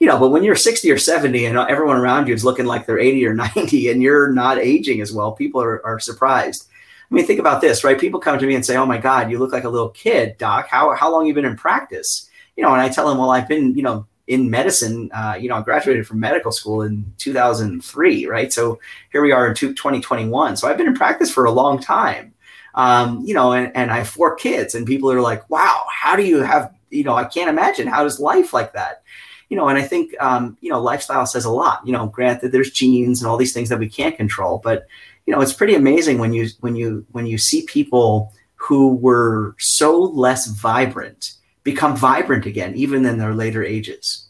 [0.00, 2.84] You know, but when you're 60 or 70 and everyone around you is looking like
[2.84, 6.68] they're 80 or 90 and you're not aging as well, people are, are surprised.
[7.10, 7.98] I mean, think about this, right?
[7.98, 10.36] People come to me and say, Oh my God, you look like a little kid,
[10.38, 10.66] doc.
[10.68, 12.25] How, how long you been in practice?
[12.56, 15.48] You know, and I tell them, Well, I've been, you know, in medicine, uh, you
[15.48, 18.52] know, I graduated from medical school in 2003, right?
[18.52, 18.80] So
[19.12, 20.56] here we are in 2021.
[20.56, 22.34] So I've been in practice for a long time,
[22.74, 26.16] um, you know, and, and I have four kids, and people are like, wow, how
[26.16, 29.02] do you have, you know, I can't imagine how does life like that?
[29.48, 31.86] You know, and I think, um, you know, lifestyle says a lot.
[31.86, 34.88] You know, granted, there's genes and all these things that we can't control, but
[35.24, 39.54] you know, it's pretty amazing when you when you when you see people who were
[39.58, 41.34] so less vibrant
[41.66, 44.28] become vibrant again, even in their later ages.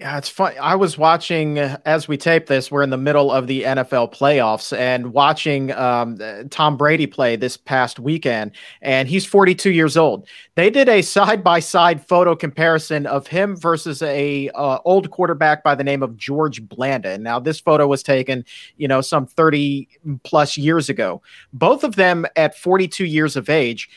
[0.00, 0.54] Yeah, it's fun.
[0.58, 2.70] I was watching as we tape this.
[2.70, 7.58] We're in the middle of the NFL playoffs and watching um, Tom Brady play this
[7.58, 10.26] past weekend, and he's 42 years old.
[10.54, 15.62] They did a side by side photo comparison of him versus a uh, old quarterback
[15.62, 17.18] by the name of George Blanda.
[17.18, 18.46] Now, this photo was taken,
[18.78, 19.86] you know, some 30
[20.24, 21.20] plus years ago.
[21.52, 23.90] Both of them at 42 years of age.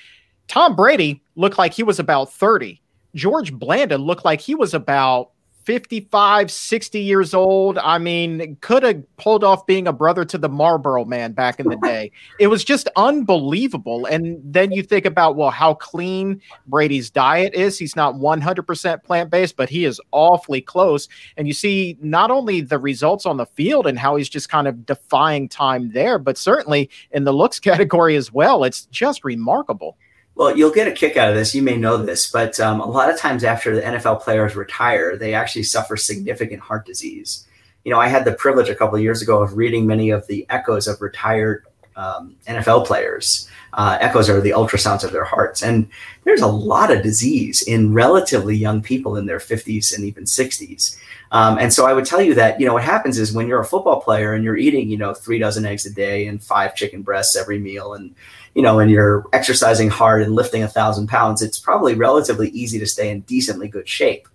[0.50, 2.82] Tom Brady looked like he was about 30.
[3.16, 5.30] George Blanda looked like he was about
[5.66, 7.78] 55, 60 years old.
[7.78, 11.70] I mean, could have pulled off being a brother to the Marlboro man back in
[11.70, 12.12] the day.
[12.40, 14.06] It was just unbelievable.
[14.06, 17.78] And then you think about, well, how clean Brady's diet is.
[17.78, 21.08] He's not 100% plant based, but he is awfully close.
[21.38, 24.68] And you see not only the results on the field and how he's just kind
[24.68, 28.64] of defying time there, but certainly in the looks category as well.
[28.64, 29.98] It's just remarkable.
[30.36, 31.54] Well, you'll get a kick out of this.
[31.54, 35.16] You may know this, but um, a lot of times after the NFL players retire,
[35.16, 37.48] they actually suffer significant heart disease.
[37.84, 40.26] You know, I had the privilege a couple of years ago of reading many of
[40.28, 41.66] the echoes of retired
[41.96, 43.48] um, NFL players.
[43.74, 45.62] Uh, echoes are the ultrasounds of their hearts.
[45.62, 45.88] And
[46.24, 50.98] there's a lot of disease in relatively young people in their 50s and even 60s.
[51.32, 53.60] Um, and so I would tell you that, you know, what happens is when you're
[53.60, 56.76] a football player and you're eating, you know, three dozen eggs a day and five
[56.76, 58.16] chicken breasts every meal and,
[58.56, 62.80] you know, and you're exercising hard and lifting a thousand pounds, it's probably relatively easy
[62.80, 64.28] to stay in decently good shape.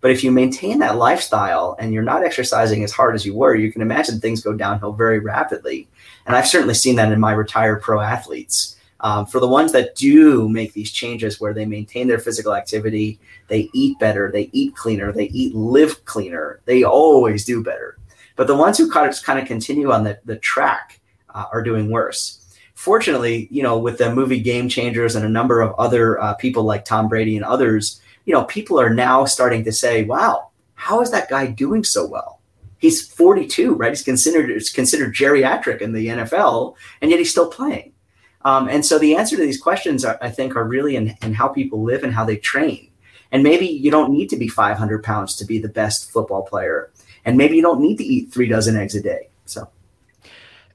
[0.00, 3.54] But if you maintain that lifestyle and you're not exercising as hard as you were,
[3.54, 5.88] you can imagine things go downhill very rapidly.
[6.26, 8.76] And I've certainly seen that in my retired pro athletes.
[9.00, 13.18] Um, for the ones that do make these changes where they maintain their physical activity,
[13.48, 17.96] they eat better, they eat cleaner, they eat live cleaner, they always do better.
[18.36, 21.00] But the ones who kind of, kind of continue on the, the track
[21.34, 22.39] uh, are doing worse.
[22.80, 26.62] Fortunately, you know, with the movie Game Changers and a number of other uh, people
[26.62, 31.02] like Tom Brady and others, you know, people are now starting to say, wow, how
[31.02, 32.40] is that guy doing so well?
[32.78, 33.90] He's 42, right?
[33.90, 37.92] He's considered, it's considered geriatric in the NFL, and yet he's still playing.
[38.46, 41.34] Um, and so the answer to these questions, are, I think, are really in, in
[41.34, 42.90] how people live and how they train.
[43.30, 46.90] And maybe you don't need to be 500 pounds to be the best football player.
[47.26, 49.28] And maybe you don't need to eat three dozen eggs a day.
[49.44, 49.68] So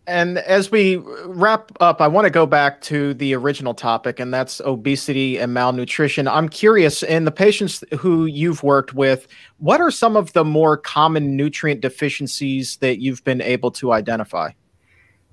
[0.07, 4.31] And as we wrap up, I want to go back to the original topic, and
[4.31, 6.27] that's obesity and malnutrition.
[6.27, 10.77] I'm curious, in the patients who you've worked with, what are some of the more
[10.77, 14.51] common nutrient deficiencies that you've been able to identify?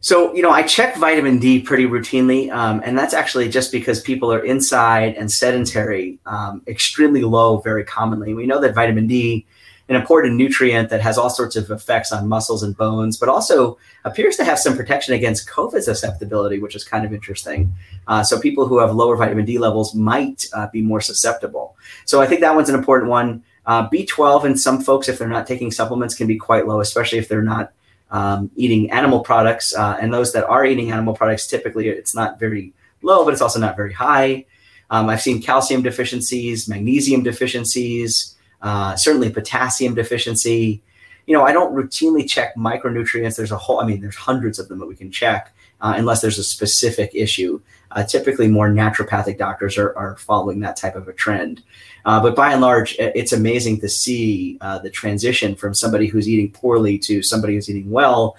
[0.00, 4.00] So, you know, I check vitamin D pretty routinely, um, and that's actually just because
[4.00, 8.34] people are inside and sedentary, um, extremely low very commonly.
[8.34, 9.46] We know that vitamin D
[9.92, 13.76] an important nutrient that has all sorts of effects on muscles and bones, but also
[14.04, 17.70] appears to have some protection against COVID susceptibility, which is kind of interesting.
[18.08, 21.76] Uh, so people who have lower vitamin D levels might uh, be more susceptible.
[22.06, 23.44] So I think that one's an important one.
[23.66, 27.18] Uh, B12 in some folks, if they're not taking supplements, can be quite low, especially
[27.18, 27.72] if they're not
[28.10, 29.74] um, eating animal products.
[29.76, 33.42] Uh, and those that are eating animal products, typically it's not very low, but it's
[33.42, 34.46] also not very high.
[34.88, 40.82] Um, I've seen calcium deficiencies, magnesium deficiencies uh, certainly potassium deficiency.
[41.26, 43.36] You know, I don't routinely check micronutrients.
[43.36, 46.20] There's a whole, I mean, there's hundreds of them that we can check uh, unless
[46.20, 47.60] there's a specific issue.
[47.92, 51.62] Uh, typically, more naturopathic doctors are, are following that type of a trend.
[52.04, 56.28] Uh, but by and large, it's amazing to see uh, the transition from somebody who's
[56.28, 58.36] eating poorly to somebody who's eating well.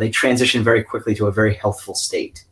[0.00, 2.44] They transition very quickly to a very healthful state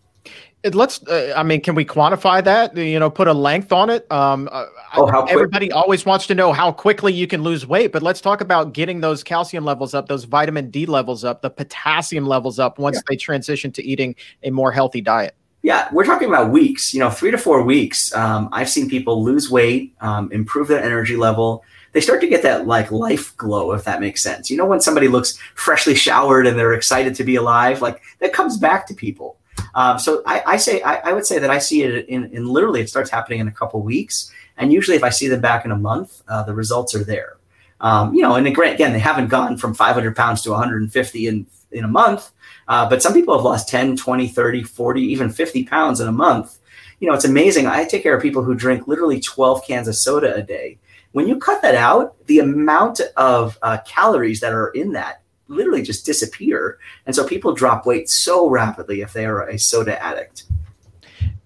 [0.71, 2.77] let's uh, i mean can we quantify that?
[2.77, 4.11] You know put a length on it?
[4.11, 7.93] Um uh, oh, how everybody always wants to know how quickly you can lose weight
[7.93, 11.51] but let's talk about getting those calcium levels up those vitamin d levels up the
[11.51, 13.03] potassium levels up once yeah.
[13.09, 15.35] they transition to eating a more healthy diet.
[15.63, 18.15] Yeah we're talking about weeks you know three to four weeks.
[18.15, 21.65] Um, i've seen people lose weight um, improve their energy level.
[21.93, 24.49] They start to get that like life glow if that makes sense.
[24.49, 28.33] You know when somebody looks freshly showered and they're excited to be alive like that
[28.33, 29.39] comes back to people
[29.75, 32.47] um, so I, I say I, I, would say that I see it in, in
[32.47, 35.65] literally it starts happening in a couple weeks, and usually if I see them back
[35.65, 37.39] in a month, uh, the results are there.
[37.81, 41.85] Um, you know, and again, they haven't gone from 500 pounds to 150 in in
[41.85, 42.31] a month,
[42.69, 46.13] uh, but some people have lost 10, 20, 30, 40, even 50 pounds in a
[46.13, 46.59] month.
[47.01, 47.67] You know, it's amazing.
[47.67, 50.79] I take care of people who drink literally 12 cans of soda a day.
[51.13, 55.22] When you cut that out, the amount of uh, calories that are in that
[55.53, 56.79] literally just disappear.
[57.07, 60.45] And so people drop weight so rapidly if they are a soda addict.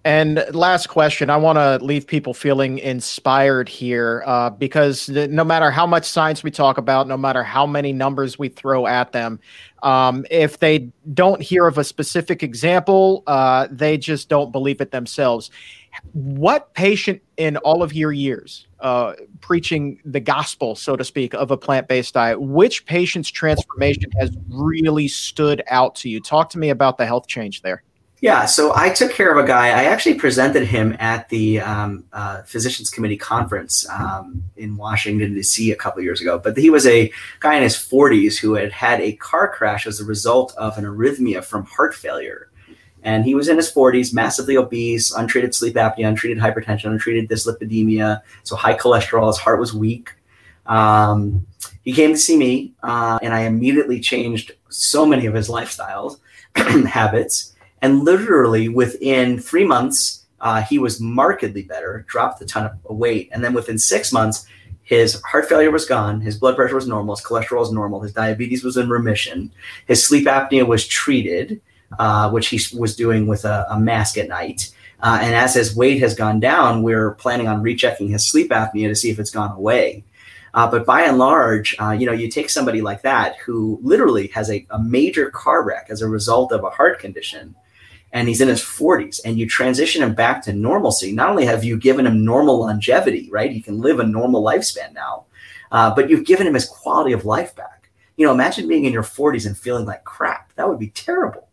[0.07, 5.69] And last question, I want to leave people feeling inspired here uh, because no matter
[5.69, 9.40] how much science we talk about, no matter how many numbers we throw at them,
[9.83, 14.92] um, if they don't hear of a specific example, uh, they just don't believe it
[14.92, 15.51] themselves.
[16.12, 21.51] What patient in all of your years uh, preaching the gospel, so to speak, of
[21.51, 26.21] a plant based diet, which patient's transformation has really stood out to you?
[26.21, 27.83] Talk to me about the health change there.
[28.22, 29.66] Yeah, so I took care of a guy.
[29.66, 35.70] I actually presented him at the um, uh, Physicians Committee conference um, in Washington, D.C.
[35.70, 36.38] a couple years ago.
[36.38, 40.00] But he was a guy in his 40s who had had a car crash as
[40.00, 42.48] a result of an arrhythmia from heart failure.
[43.02, 48.22] And he was in his 40s, massively obese, untreated sleep apnea, untreated hypertension, untreated dyslipidemia,
[48.44, 49.26] so high cholesterol.
[49.26, 50.11] His heart was weak.
[50.64, 51.46] Um,
[51.83, 56.18] he came to see me, uh, and I immediately changed so many of his lifestyles
[56.57, 57.52] habits.
[57.83, 63.29] And literally within three months, uh, he was markedly better, dropped a ton of weight.
[63.33, 64.47] And then within six months,
[64.83, 68.12] his heart failure was gone, his blood pressure was normal, his cholesterol was normal, his
[68.12, 69.51] diabetes was in remission,
[69.87, 71.61] his sleep apnea was treated,
[71.99, 74.73] uh, which he was doing with a, a mask at night.
[75.01, 78.89] Uh, and as his weight has gone down, we're planning on rechecking his sleep apnea
[78.89, 80.05] to see if it's gone away.
[80.55, 84.29] Uh, but by and large, uh, you know, you take somebody like that who literally
[84.29, 87.55] has a, a, major car wreck as a result of a heart condition,
[88.12, 91.12] and he's in his 40s, and you transition him back to normalcy.
[91.12, 93.53] Not only have you given him normal longevity, right?
[93.53, 95.27] He can live a normal lifespan now,
[95.73, 97.90] uh, but you've given him his quality of life back.
[98.16, 100.53] You know, imagine being in your 40s and feeling like crap.
[100.55, 101.49] That would be terrible.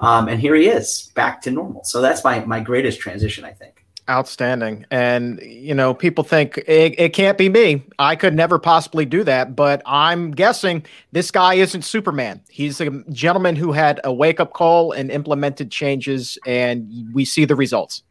[0.00, 1.84] Um, and here he is back to normal.
[1.84, 3.77] So that's my my greatest transition, I think.
[4.08, 4.86] Outstanding.
[4.90, 7.82] And, you know, people think it, it, can't be me.
[7.98, 9.54] I could never possibly do that.
[9.54, 12.40] But I'm guessing this guy isn't Superman.
[12.48, 17.44] He's a gentleman who had a wake up call and implemented changes, and we see
[17.44, 18.02] the results.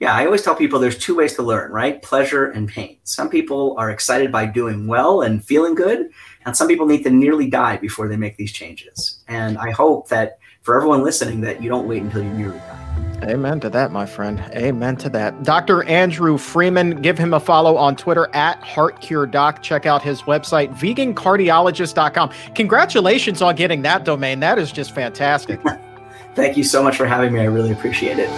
[0.00, 2.00] Yeah, I always tell people there's two ways to learn, right?
[2.00, 2.96] Pleasure and pain.
[3.04, 6.10] Some people are excited by doing well and feeling good,
[6.46, 9.22] and some people need to nearly die before they make these changes.
[9.28, 13.09] And I hope that for everyone listening that you don't wait until you nearly die.
[13.22, 14.40] Amen to that, my friend.
[14.54, 15.42] Amen to that.
[15.42, 15.84] Dr.
[15.84, 19.60] Andrew Freeman, give him a follow on Twitter at HeartCureDoc.
[19.60, 22.30] Check out his website, vegancardiologist.com.
[22.54, 24.40] Congratulations on getting that domain.
[24.40, 25.60] That is just fantastic.
[26.34, 27.40] Thank you so much for having me.
[27.40, 28.30] I really appreciate it.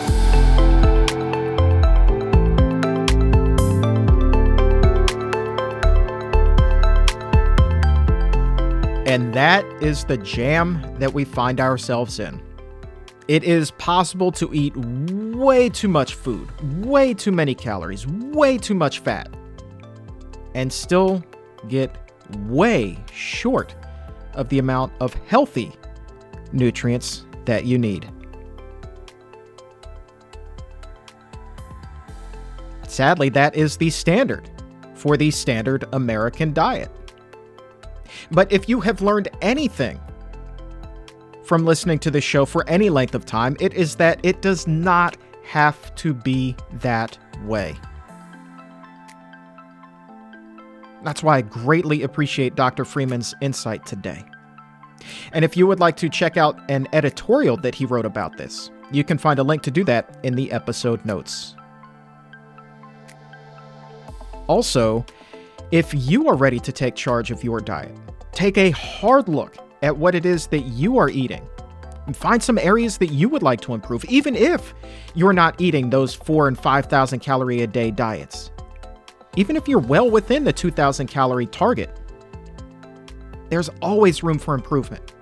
[9.07, 12.42] And that is the jam that we find ourselves in.
[13.33, 16.51] It is possible to eat way too much food,
[16.85, 19.35] way too many calories, way too much fat,
[20.55, 21.25] and still
[21.67, 21.97] get
[22.41, 23.75] way short
[24.35, 25.73] of the amount of healthy
[26.53, 28.07] nutrients that you need.
[32.87, 34.51] Sadly, that is the standard
[34.93, 36.91] for the standard American diet.
[38.31, 39.99] But if you have learned anything
[41.45, 44.67] from listening to this show for any length of time, it is that it does
[44.67, 47.75] not have to be that way.
[51.05, 52.85] That's why I greatly appreciate Dr.
[52.85, 54.25] Freeman's insight today.
[55.33, 58.71] And if you would like to check out an editorial that he wrote about this,
[58.93, 61.57] you can find a link to do that in the episode notes.
[64.47, 65.05] Also,
[65.73, 67.97] if you are ready to take charge of your diet,
[68.33, 71.47] take a hard look at what it is that you are eating.
[72.07, 74.75] And find some areas that you would like to improve, even if
[75.15, 78.51] you're not eating those four and 5,000 calorie a day diets.
[79.37, 81.97] Even if you're well within the 2,000 calorie target,
[83.51, 85.13] there's always room for improvement.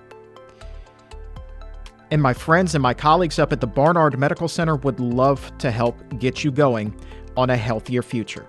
[2.11, 5.71] And my friends and my colleagues up at the Barnard Medical Center would love to
[5.71, 6.99] help get you going
[7.37, 8.47] on a healthier future.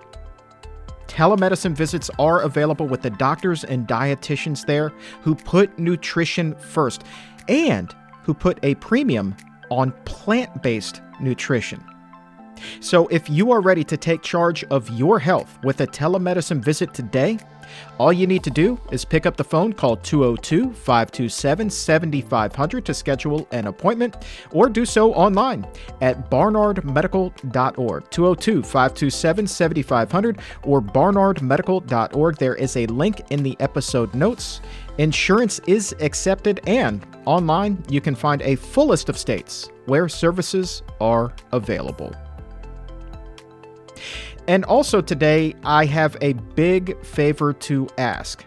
[1.12, 4.88] Telemedicine visits are available with the doctors and dietitians there
[5.20, 7.04] who put nutrition first
[7.48, 9.36] and who put a premium
[9.68, 11.84] on plant based nutrition.
[12.80, 16.94] So, if you are ready to take charge of your health with a telemedicine visit
[16.94, 17.38] today,
[17.98, 22.94] all you need to do is pick up the phone, call 202 527 7500 to
[22.94, 24.16] schedule an appointment,
[24.50, 25.66] or do so online
[26.00, 28.10] at barnardmedical.org.
[28.10, 32.36] 202 527 7500 or barnardmedical.org.
[32.36, 34.60] There is a link in the episode notes.
[34.98, 40.82] Insurance is accepted, and online you can find a full list of states where services
[41.00, 42.14] are available.
[44.48, 48.44] And also today, I have a big favor to ask.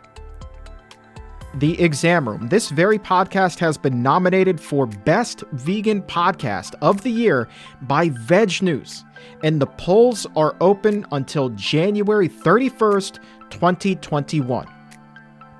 [1.56, 2.50] The Exam Room.
[2.50, 7.48] This very podcast has been nominated for Best Vegan Podcast of the Year
[7.84, 9.06] by Veg News,
[9.42, 13.20] and the polls are open until January 31st,
[13.50, 14.68] 2021.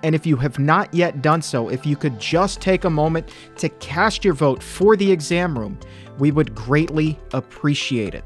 [0.04, 3.30] And if you have not yet done so, if you could just take a moment
[3.56, 5.80] to cast your vote for the exam room,
[6.20, 8.26] we would greatly appreciate it.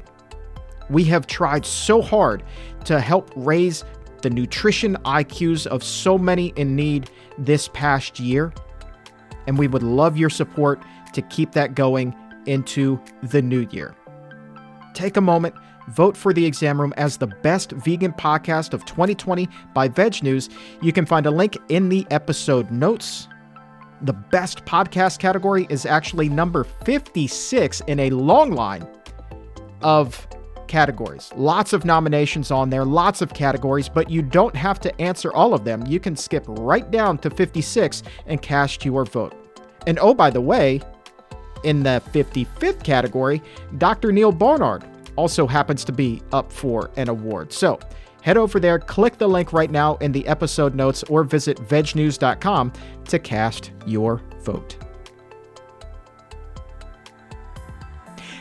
[0.90, 2.42] We have tried so hard
[2.84, 3.84] to help raise
[4.22, 8.52] the nutrition IQs of so many in need this past year,
[9.46, 10.82] and we would love your support
[11.14, 12.14] to keep that going
[12.46, 13.94] into the new year.
[14.94, 15.54] Take a moment,
[15.88, 20.48] vote for the exam room as the best vegan podcast of 2020 by Veg News.
[20.82, 23.28] You can find a link in the episode notes.
[24.02, 28.86] The best podcast category is actually number 56 in a long line
[29.82, 30.26] of
[30.70, 31.30] categories.
[31.36, 35.52] Lots of nominations on there, lots of categories, but you don't have to answer all
[35.52, 35.84] of them.
[35.86, 39.34] You can skip right down to 56 and cast your vote.
[39.86, 40.80] And oh, by the way,
[41.64, 43.42] in the 55th category,
[43.76, 44.12] Dr.
[44.12, 44.84] Neil Barnard
[45.16, 47.52] also happens to be up for an award.
[47.52, 47.78] So
[48.22, 52.72] head over there, click the link right now in the episode notes, or visit vegnews.com
[53.06, 54.89] to cast your vote.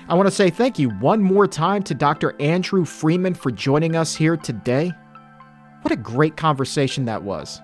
[0.09, 2.35] I want to say thank you one more time to Dr.
[2.41, 4.91] Andrew Freeman for joining us here today.
[5.83, 7.61] What a great conversation that was.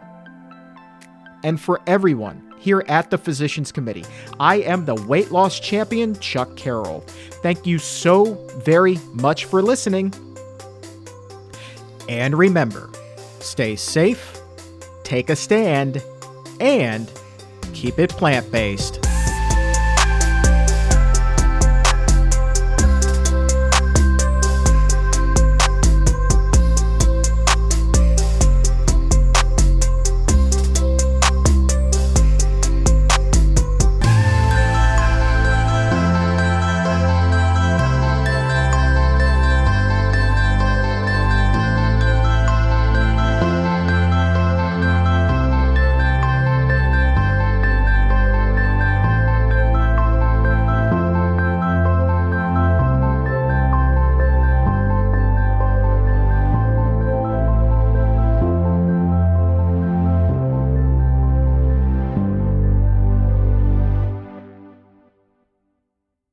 [1.43, 4.05] And for everyone here at the Physicians Committee,
[4.39, 6.99] I am the weight loss champion, Chuck Carroll.
[7.41, 10.13] Thank you so very much for listening.
[12.07, 12.91] And remember,
[13.39, 14.39] stay safe,
[15.03, 16.03] take a stand,
[16.59, 17.11] and
[17.73, 19.04] keep it plant based.